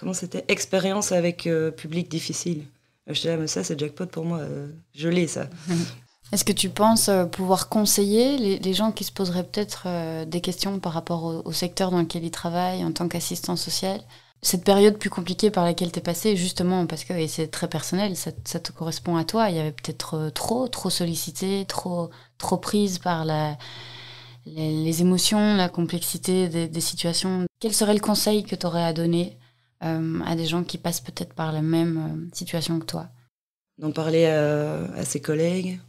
[0.00, 2.64] comment c'était Expérience avec euh, public difficile.
[3.06, 4.38] Je mais ça, c'est jackpot pour moi.
[4.38, 5.48] Euh, je l'ai, ça.
[6.32, 9.88] Est-ce que tu penses euh, pouvoir conseiller les, gens qui se poseraient peut-être
[10.26, 14.00] des questions par rapport au, secteur dans lequel ils travaillent en tant qu'assistant social?
[14.42, 18.16] Cette période plus compliquée par laquelle tu es passé, justement, parce que c'est très personnel,
[18.16, 19.50] ça, te correspond à toi.
[19.50, 23.26] Il y avait peut-être trop, trop sollicité, trop, trop prise par
[24.46, 27.44] les, émotions, la complexité des, situations.
[27.60, 29.36] Quel serait le conseil que tu aurais à donner
[29.84, 33.08] euh, à des gens qui passent peut-être par la même euh, situation que toi?
[33.76, 35.80] D'en parler à, ses collègues,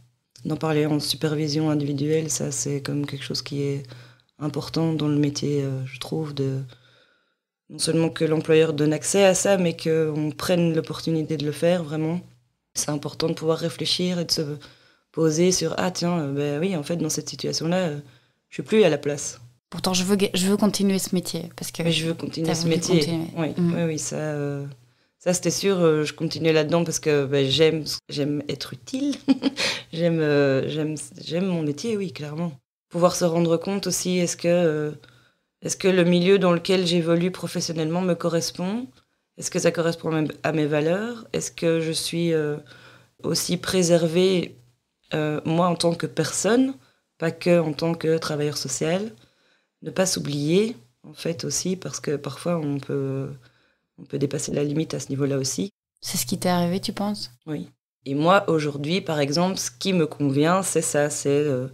[0.44, 3.82] d'en parler en supervision individuelle, ça c'est comme quelque chose qui est
[4.38, 6.62] important dans le métier, euh, je trouve, de
[7.72, 11.82] non seulement que l'employeur donne accès à ça, mais qu'on prenne l'opportunité de le faire
[11.82, 12.20] vraiment.
[12.74, 14.42] C'est important de pouvoir réfléchir et de se
[15.10, 17.90] poser sur ah tiens, ben oui, en fait dans cette situation-là,
[18.50, 19.40] je suis plus à la place.
[19.72, 21.48] Pourtant, je veux, je veux continuer ce métier.
[21.56, 23.08] Parce que je veux continuer ce métier.
[23.34, 23.74] Oui, mm.
[23.74, 24.66] oui, oui, ça, euh,
[25.18, 25.80] ça c'était sûr.
[25.80, 29.16] Euh, je continuais là-dedans parce que ben, j'aime, j'aime être utile.
[29.94, 32.52] j'aime, euh, j'aime, j'aime mon métier, oui, clairement.
[32.90, 34.92] Pouvoir se rendre compte aussi, est-ce que,
[35.62, 38.86] est-ce que le milieu dans lequel j'évolue professionnellement me correspond?
[39.38, 41.26] Est-ce que ça correspond à mes valeurs?
[41.32, 42.32] Est-ce que je suis
[43.22, 44.56] aussi préservée,
[45.12, 46.74] moi, en tant que personne,
[47.16, 49.12] pas que en tant que travailleur social?
[49.82, 53.30] Ne pas s'oublier, en fait, aussi, parce que parfois on peut,
[53.98, 55.70] on peut dépasser la limite à ce niveau-là aussi.
[56.00, 57.30] C'est ce qui t'est arrivé, tu penses?
[57.46, 57.68] Oui.
[58.04, 61.68] Et moi, aujourd'hui, par exemple, ce qui me convient, c'est ça, c'est euh,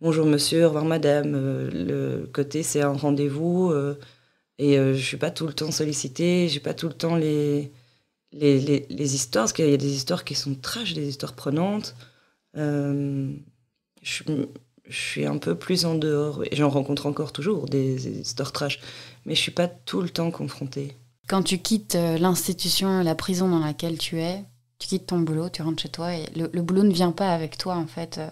[0.00, 1.34] bonjour monsieur, au revoir madame.
[1.34, 3.70] Euh, le côté, c'est un rendez-vous.
[3.70, 3.98] Euh,
[4.58, 7.72] et je suis pas tout le temps sollicitée, j'ai pas tout le temps les,
[8.30, 11.96] les, les, histoires, parce qu'il y a des histoires qui sont trash, des histoires prenantes.
[12.54, 14.22] je,
[14.86, 16.44] je suis un peu plus en dehors.
[16.44, 18.80] Et j'en rencontre encore toujours des histoires trash.
[19.24, 20.96] Mais je suis pas tout le temps confrontée.
[21.26, 24.44] Quand tu quittes euh, l'institution, la prison dans laquelle tu es,
[24.78, 27.56] tu quittes ton boulot, tu rentres chez toi et le, boulot ne vient pas avec
[27.56, 28.28] toi en fait euh,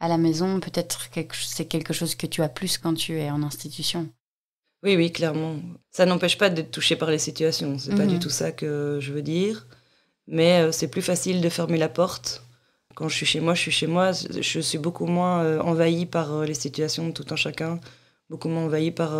[0.00, 0.58] à la maison.
[0.60, 4.08] Peut-être c'est quelque chose que tu as plus quand tu es en institution.
[4.82, 5.56] Oui, oui, clairement.
[5.90, 7.78] Ça n'empêche pas d'être touché par les situations.
[7.78, 8.20] C'est pas du mhm.
[8.20, 9.66] tout ça que je veux dire.
[10.26, 12.42] Mais euh, c'est plus facile de fermer la porte
[12.94, 14.12] quand je suis chez moi, je suis chez moi.
[14.12, 17.78] Je suis beaucoup moins euh, envahie par euh, les situations de tout un chacun,
[18.30, 19.12] beaucoup moins envahie par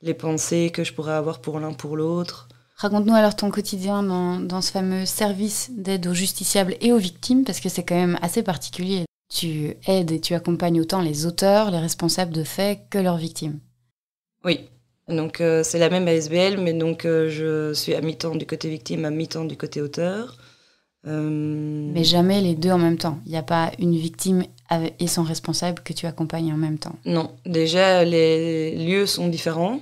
[0.00, 2.48] les pensées que je pourrais avoir pour l'un pour l'autre.
[2.76, 7.42] Raconte-nous alors ton quotidien dans, dans ce fameux service d'aide aux justiciables et aux victimes,
[7.42, 9.07] parce que c'est quand même assez particulier.
[9.28, 13.60] Tu aides et tu accompagnes autant les auteurs, les responsables de faits que leurs victimes.
[14.44, 14.60] Oui,
[15.08, 19.10] donc c'est la même ASBL, mais donc je suis à mi-temps du côté victime, à
[19.10, 20.38] mi-temps du côté auteur.
[21.06, 23.20] Euh, Mais jamais les deux en même temps.
[23.26, 24.44] Il n'y a pas une victime
[24.98, 26.96] et son responsable que tu accompagnes en même temps.
[27.04, 29.80] Non, déjà les lieux sont différents.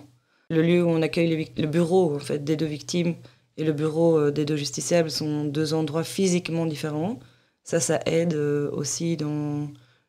[0.48, 3.14] Le lieu où on accueille le bureau en fait des deux victimes
[3.56, 7.18] et le bureau euh, des deux justiciables sont deux endroits physiquement différents.
[7.66, 9.68] Ça, ça aide euh, aussi dans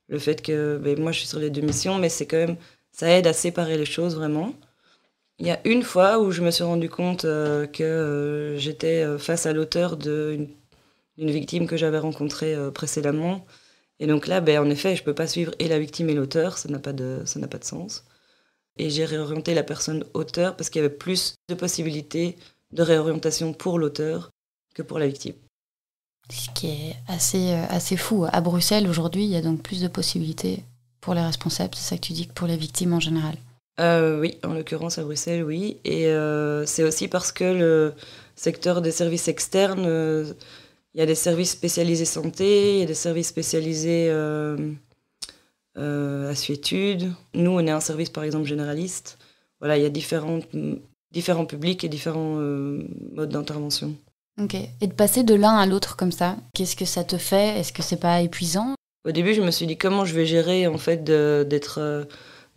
[0.10, 2.58] le fait que ben, moi je suis sur les deux missions, mais c'est quand même
[2.91, 4.54] Ça aide à séparer les choses vraiment.
[5.39, 9.17] Il y a une fois où je me suis rendu compte euh, que euh, j'étais
[9.20, 10.48] face à l'auteur d'une
[11.17, 13.46] victime que j'avais rencontrée précédemment.
[14.00, 16.13] Et donc là, ben, en effet, je ne peux pas suivre et la victime et
[16.15, 18.06] l'auteur, ça n'a pas, pas de sens.
[18.78, 22.38] Et j'ai réorienté la personne auteur parce qu'il y avait plus de possibilités
[22.72, 24.32] de réorientation pour l'auteur
[24.76, 25.36] que pour la victime.
[26.30, 28.26] Ce qui est assez, assez fou.
[28.32, 30.63] À Bruxelles, aujourd'hui, il y a donc plus de possibilités
[31.08, 33.36] pour les responsables, c'est ça que tu dis, que pour les victimes en général
[33.80, 35.78] euh, Oui, en l'occurrence à Bruxelles, oui.
[35.86, 37.94] Et euh, c'est aussi parce que le
[38.36, 40.34] secteur des services externes, euh,
[40.94, 44.12] il y a des services spécialisés santé, il y a des services spécialisés
[45.76, 47.13] assuétude.
[47.34, 49.18] Nous, on est un service, par exemple, généraliste.
[49.60, 53.96] Voilà, il y a différents publics et différents modes d'intervention.
[54.41, 54.56] Ok.
[54.56, 57.60] Et de passer de l'un à l'autre comme ça, qu'est-ce que ça te fait?
[57.60, 58.76] Est-ce que c'est pas épuisant?
[59.06, 62.08] Au début, je me suis dit comment je vais gérer en fait d'être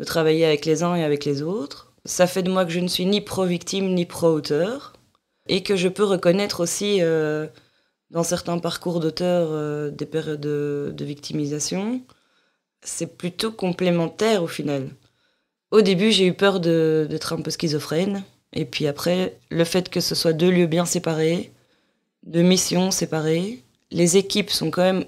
[0.00, 1.92] de travailler avec les uns et avec les autres?
[2.04, 4.94] Ça fait de moi que je ne suis ni pro-victime ni pro-auteur
[5.46, 7.46] et que je peux reconnaître aussi euh,
[8.10, 12.00] dans certains parcours d'auteur euh, des périodes de, victimisation.
[12.82, 14.88] C'est plutôt complémentaire au final.
[15.70, 18.24] Au début, j'ai eu peur d'être un peu schizophrène.
[18.52, 21.52] Et puis après, le fait que ce soit deux lieux bien séparés,
[22.22, 25.04] deux missions séparées, les équipes sont quand même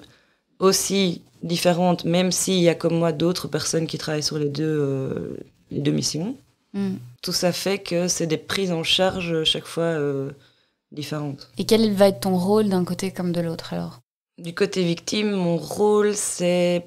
[0.59, 4.65] aussi différentes, même s'il y a comme moi d'autres personnes qui travaillent sur les deux,
[4.65, 5.37] euh,
[5.71, 6.37] les deux missions.
[6.73, 6.95] Mm.
[7.23, 10.31] Tout ça fait que c'est des prises en charge chaque fois euh,
[10.91, 11.51] différentes.
[11.59, 14.01] Et quel va être ton rôle d'un côté comme de l'autre alors?
[14.39, 16.87] Du côté victime, mon rôle c'est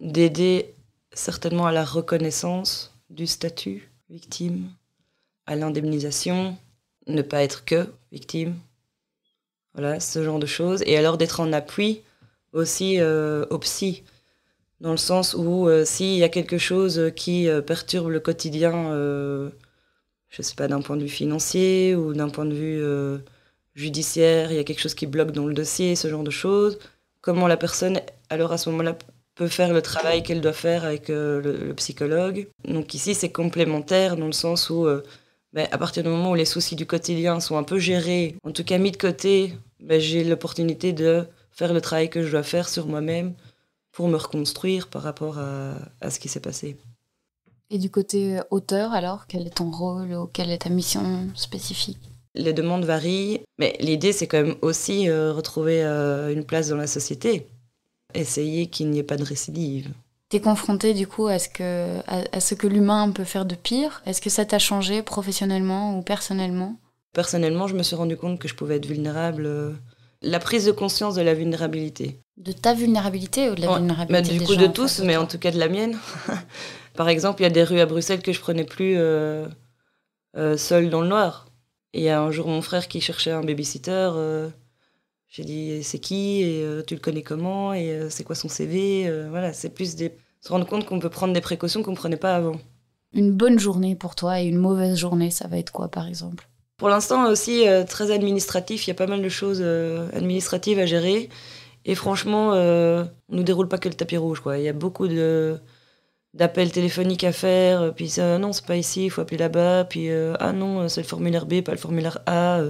[0.00, 0.74] d'aider
[1.12, 4.70] certainement à la reconnaissance du statut victime,
[5.46, 6.56] à l'indemnisation,
[7.06, 8.56] ne pas être que victime.
[9.74, 10.82] Voilà, ce genre de choses.
[10.86, 12.02] Et alors d'être en appui
[12.52, 14.02] aussi euh, au psy,
[14.80, 18.90] dans le sens où euh, s'il y a quelque chose qui euh, perturbe le quotidien,
[20.28, 22.82] je ne sais pas, d'un point de vue financier ou d'un point de vue
[23.74, 26.78] judiciaire, il y a quelque chose qui bloque dans le dossier, ce genre de choses,
[27.20, 28.96] comment la personne, alors à ce moment-là,
[29.34, 32.48] peut faire le travail qu'elle doit faire avec le, psychologue.
[32.66, 34.86] Donc ici, c'est complémentaire dans le sens où,
[35.52, 38.52] ben, à partir du moment où les soucis du quotidien sont un peu gérés, en
[38.52, 42.42] tout cas mis de côté, ben, j'ai l'opportunité de faire le travail que je dois
[42.42, 43.34] faire sur moi-même
[43.92, 46.76] pour me reconstruire par rapport à, ce qui s'est passé.
[47.70, 51.28] Et du côté euh, auteur, alors, quel est ton rôle ou quelle est ta mission
[51.34, 51.98] spécifique?
[52.34, 56.76] Les demandes varient, mais l'idée, c'est quand même aussi euh, retrouver euh, une place dans
[56.76, 57.46] la société,
[58.14, 59.90] essayer qu'il n'y ait pas de récidive.
[60.32, 64.00] T'es confronté du coup à ce que, à ce que l'humain peut faire de pire?
[64.06, 66.76] Est-ce que ça t'a changé professionnellement ou personnellement?
[67.12, 69.76] Personnellement, je me suis rendu compte que je pouvais être vulnérable
[70.22, 72.18] la prise de conscience de la vulnérabilité.
[72.38, 75.36] De ta vulnérabilité ou de la vulnérabilité bah, Du coup, de tous, mais en tout
[75.36, 75.98] cas de la mienne.
[76.94, 79.46] Par exemple, il y a des rues à Bruxelles que je prenais plus euh,
[80.38, 81.44] euh, seule dans le noir.
[81.92, 83.90] Il y a un jour mon frère qui cherchait un babysitter.
[84.14, 84.48] Euh,
[85.32, 89.10] j'ai dit c'est qui et tu le connais comment et c'est quoi son CV.
[89.30, 90.14] voilà, c'est plus des...
[90.40, 92.60] se rendre compte qu'on peut prendre des précautions qu'on ne prenait pas avant.
[93.14, 96.48] Une bonne journée pour toi et une mauvaise journée, ça va être quoi par exemple?
[96.82, 100.80] Pour l'instant aussi euh, très administratif, il y a pas mal de choses euh, administratives
[100.80, 101.28] à gérer.
[101.84, 104.40] Et franchement, euh, on nous déroule pas que le tapis rouge.
[104.40, 104.58] Quoi.
[104.58, 105.60] Il y a beaucoup de,
[106.34, 107.94] d'appels téléphoniques à faire.
[107.94, 109.84] Puis non, c'est pas ici, il faut appeler là-bas.
[109.84, 112.62] Puis ah non, c'est le formulaire B, pas le formulaire A.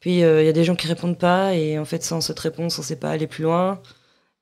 [0.00, 1.54] Puis il y a des gens qui répondent pas.
[1.54, 3.80] Et en fait, sans cette réponse, on sait pas aller plus loin.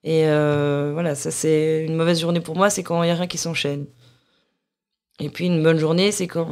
[0.04, 3.26] Et voilà, ça c'est une mauvaise journée pour moi, c'est quand il y a rien
[3.26, 3.86] qui s'enchaîne.
[5.20, 6.48] Et puis une bonne journée, c'est quand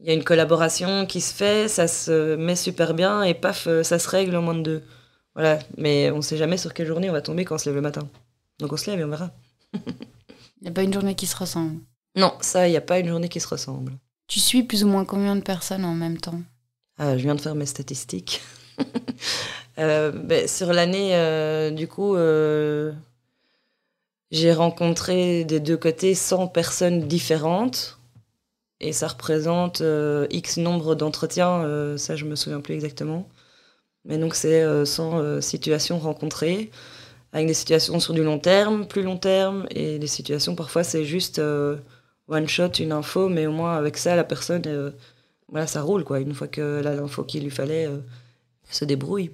[0.00, 3.66] il y a une collaboration qui se fait, ça se met super bien et paf,
[3.66, 4.84] euh, ça se règle en moins de deux.
[5.34, 7.66] Voilà, mais on ne sait jamais sur quelle journée on va tomber quand on se
[7.66, 8.08] lève le matin.
[8.58, 9.30] Donc on se lève et on verra.
[9.74, 11.80] Il n'y a pas une journée qui se ressemble?
[12.16, 13.92] Non, ça, il n'y a pas une journée qui se ressemble.
[14.26, 16.40] Tu suis plus ou moins combien de personnes en même temps?
[16.98, 18.42] Je viens de faire mes statistiques.
[19.78, 22.16] Euh, ben, sur l'année, euh, du coup,
[24.30, 27.98] j'ai rencontré des deux côtés 100 personnes différentes
[28.80, 33.28] et ça représente euh, X nombre d'entretiens, euh, ça je me souviens plus exactement.
[34.04, 36.70] Mais donc c'est 100 euh, situations rencontrées,
[37.32, 41.04] avec des situations sur du long terme, plus long terme, et des situations parfois c'est
[41.04, 41.40] juste
[42.28, 44.92] one shot, une info, mais au moins avec ça la personne,
[45.48, 46.20] voilà, ça roule quoi.
[46.20, 47.88] Une fois que l'info qu'il lui fallait
[48.70, 49.30] se débrouille.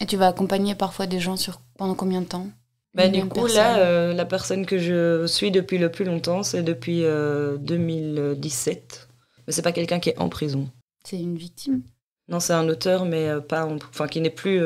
[0.00, 2.48] Et tu vas accompagner parfois des gens sur pendant combien de temps?
[2.94, 6.62] Bah, du coup, là, euh, la personne que je suis depuis le plus longtemps, c'est
[6.62, 9.08] depuis 2017.
[9.08, 10.70] Euh, mais c'est pas quelqu'un qui est en prison.
[11.04, 11.82] C'est une victime?
[12.28, 14.62] Non, c'est un auteur, mais euh, pas enfin, qui n'est plus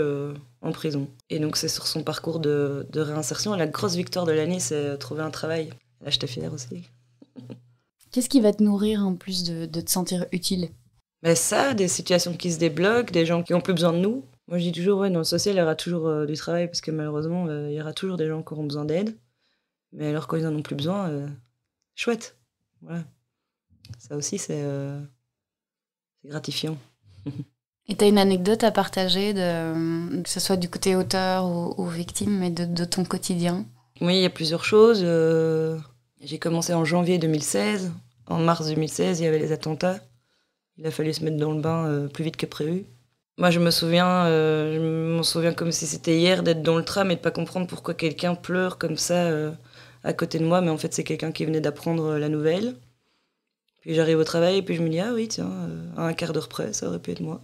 [0.62, 1.08] en prison.
[1.28, 3.54] Et donc, c'est sur son parcours de, de réinsertion.
[3.54, 5.70] la grosse victoire de l'année, c'est trouver un travail.
[6.00, 6.84] Là, j'étais fière aussi.
[8.12, 10.68] Qu'est-ce qui va te nourrir en plus de, de te sentir utile?
[11.22, 14.24] Mais ça, des situations qui se débloquent, des gens qui ont plus besoin de nous.
[14.48, 16.66] Moi, je dis toujours, ouais, dans le social, il y aura toujours euh, du travail
[16.66, 19.16] parce que malheureusement, euh, il y aura toujours des gens qui auront besoin d'aide.
[19.92, 21.28] Mais alors, quand ils en ont plus besoin, euh,
[21.94, 22.36] chouette.
[22.82, 23.04] Voilà.
[23.98, 24.64] Ça aussi, c'est
[26.24, 26.76] gratifiant.
[27.88, 31.44] Et tu as une anecdote à partager, de, que ce soit du côté auteur
[31.76, 33.66] ou, victime, mais de, de, ton quotidien?
[34.00, 35.00] Oui, il y a plusieurs choses.
[36.20, 37.92] J'ai commencé en janvier 2016.
[38.28, 39.98] En mars 2016, il y avait les attentats.
[40.80, 42.86] Il a fallu se mettre dans le bain plus vite que prévu.
[43.40, 46.84] Moi, je me souviens, euh, je m'en souviens comme si c'était hier d'être dans le
[46.84, 49.50] tram et de pas comprendre pourquoi quelqu'un pleure comme ça euh,
[50.04, 52.76] à côté de moi, mais en fait, c'est quelqu'un qui venait d'apprendre euh, la nouvelle.
[53.80, 55.50] Puis j'arrive au travail et puis je me dis ah oui tiens,
[55.96, 57.40] à un quart d'heure près, ça aurait pu être moi.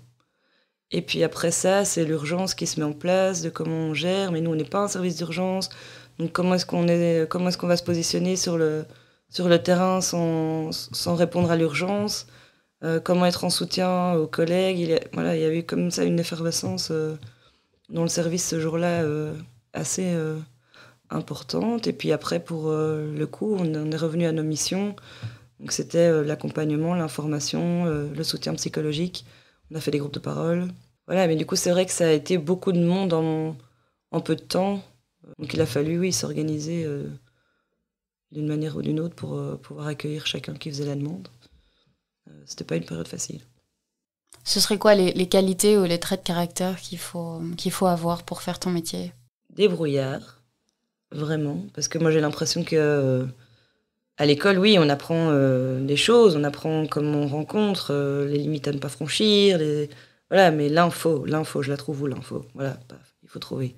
[0.90, 4.32] Et puis après ça, c'est l'urgence qui se met en place, de comment on gère.
[4.32, 5.70] Mais nous, on n'est pas un service d'urgence,
[6.18, 8.84] donc comment est-ce qu'on va se positionner sur le
[9.64, 12.26] terrain sans répondre à l'urgence?
[12.84, 14.78] Euh, comment être en soutien aux collègues.
[14.78, 14.94] Il y
[15.44, 17.16] a, eu comme ça une effervescence euh,
[17.88, 19.34] dans le service ce jour-là euh,
[19.72, 20.14] assez
[21.10, 21.86] importante.
[21.86, 24.96] Et puis après, pour le coup, on est revenu à nos missions.
[25.60, 29.24] Donc c'était l'accompagnement, l'information, le soutien psychologique.
[29.70, 30.68] On a fait des groupes de parole.
[31.06, 34.34] Voilà, mais du coup, c'est vrai que ça a été beaucoup de monde en, peu
[34.34, 34.82] de temps.
[35.38, 36.86] Donc il a fallu, s'organiser
[38.32, 41.28] d'une manière ou d'une autre pour pouvoir accueillir chacun qui faisait la demande.
[42.28, 43.40] Euh, c'était pas une période facile.
[44.44, 48.22] Ce serait quoi les, qualités ou les traits de caractère qu'il faut, qu'il faut avoir
[48.22, 49.12] pour faire ton métier?
[49.50, 50.40] Débrouillard,
[51.10, 51.64] vraiment.
[51.74, 53.24] Parce que moi j'ai l'impression que euh,
[54.18, 57.92] à l'école, oui, on apprend euh, des choses, on apprend comment on rencontre,
[58.28, 59.90] les limites à ne pas franchir, les...
[60.30, 60.52] voilà.
[60.52, 62.46] Mais l'info, l'info, je la trouve où l'info?
[62.54, 62.78] Voilà,
[63.24, 63.74] il faut trouver.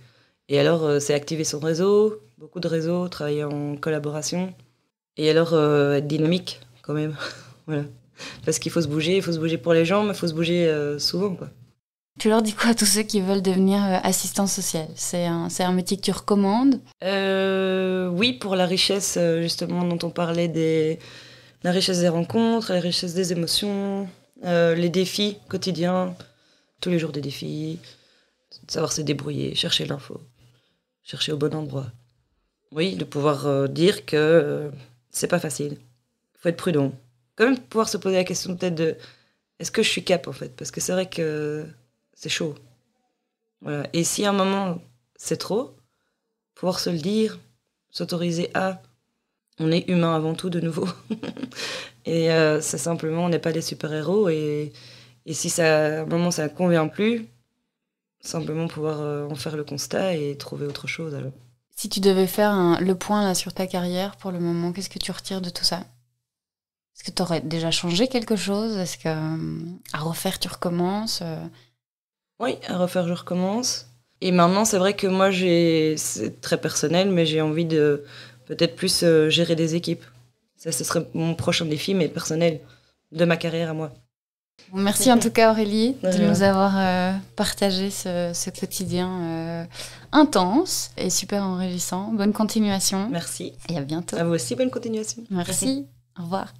[0.50, 4.52] Et alors, c'est activer son réseau, beaucoup de réseaux, travailler en collaboration.
[5.16, 7.16] Et alors, être dynamique quand même.
[7.66, 7.84] voilà.
[8.44, 10.26] Parce qu'il faut se bouger, il faut se bouger pour les gens, mais il faut
[10.26, 11.34] se bouger euh, souvent.
[11.34, 11.50] Quoi.
[12.18, 15.48] Tu leur dis quoi à tous ceux qui veulent devenir euh, assistant social C'est un,
[15.58, 16.80] un, métier que tu recommandes?
[17.04, 20.98] Euh, Oui, pour la richesse justement dont on parlait, des,
[21.62, 24.08] la richesse des rencontres, la richesse des émotions,
[24.42, 26.14] les défis quotidiens,
[26.80, 27.78] tous les jours des défis,
[28.66, 30.20] savoir se débrouiller, chercher l'info,
[31.02, 31.86] chercher au bon endroit.
[32.72, 34.70] Oui, de pouvoir dire que
[35.10, 35.78] c'est pas facile.
[36.34, 36.92] Il faut être prudent
[37.38, 38.96] quand même pouvoir se poser la question peut-être de
[39.60, 40.54] est-ce que je suis cap en fait?
[40.56, 41.66] Parce que c'est vrai que
[42.12, 42.56] c'est chaud.
[43.60, 43.86] Voilà.
[43.92, 44.78] Et si à un moment
[45.16, 45.76] c'est trop,
[46.54, 47.38] pouvoir se le dire,
[47.90, 48.82] s'autoriser à.
[49.60, 50.86] On est humain avant tout de nouveau.
[52.04, 54.28] et euh, c'est simplement, on n'est pas des super-héros.
[54.28, 54.72] Et,
[55.26, 57.26] et, si ça, à un moment ça ne convient plus,
[58.20, 61.32] simplement pouvoir euh, en faire le constat et trouver autre chose alors.
[61.76, 64.98] Si tu devais faire le point là sur ta carrière pour le moment, qu'est-ce que
[64.98, 65.84] tu retires de tout ça?
[66.98, 68.76] Est-ce que tu aurais déjà changé quelque chose?
[68.76, 69.60] Est-ce que euh,
[69.92, 71.36] à refaire, tu recommences euh?
[72.40, 73.86] Oui, à refaire, je recommence.
[74.20, 78.04] Et maintenant, c'est vrai que moi, j'ai, c'est très personnel, mais j'ai envie de
[78.46, 80.04] peut-être plus euh, gérer des équipes.
[80.56, 82.58] Ça, ce serait mon prochain défi, mais personnel,
[83.12, 83.92] de ma carrière à moi.
[84.72, 89.68] Merci en tout cas Aurélie de nous avoir partagé ce, quotidien
[90.10, 92.12] intense et super enrichissant.
[92.12, 93.08] Bonne continuation.
[93.08, 93.52] Merci.
[93.68, 94.16] Et à bientôt.
[94.16, 95.22] À vous aussi, bonne continuation.
[95.30, 95.86] Merci.
[96.18, 96.52] Au revoir.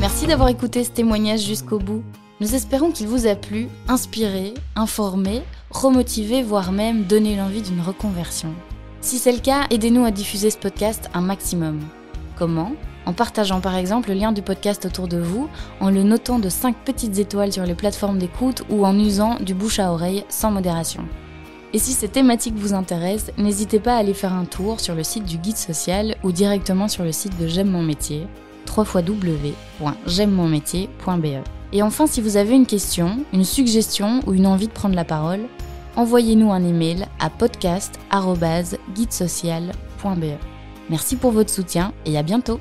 [0.00, 2.04] Merci d'avoir écouté ce témoignage jusqu'au bout.
[2.40, 8.54] Nous espérons qu'il vous a plu, inspiré, informé, remotivé, voire même donné l'envie d'une reconversion.
[9.00, 11.80] Si c'est le cas, aidez-nous à diffuser ce podcast un maximum.
[12.38, 12.74] Comment?
[13.06, 15.48] En partageant par exemple le lien du podcast autour de vous,
[15.80, 19.52] en le notant de 5 petites étoiles sur les plateformes d'écoute ou en usant du
[19.52, 21.04] bouche à oreille sans modération.
[21.72, 25.02] Et si ces thématiques vous intéressent, n'hésitez pas à aller faire un tour sur le
[25.02, 28.28] site du guide social ou directement sur le site de J'aime mon métier
[28.76, 31.42] www.j'aime-mon-métier.be.
[31.72, 35.04] Et enfin, si vous avez une question, une suggestion ou une envie de prendre la
[35.04, 35.40] parole,
[35.96, 40.24] envoyez-nous un email à podcast.guidesocial.be.
[40.90, 42.60] Merci pour votre soutien et à bientôt